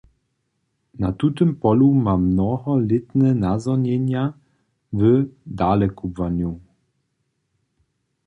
Na 0.99 1.11
tutym 1.11 1.51
polu 1.55 1.89
ma 2.03 2.15
mnoholětne 2.17 3.29
nazhonjenja 3.35 4.33
w 4.93 5.01
dalekubłanju. 5.45 6.59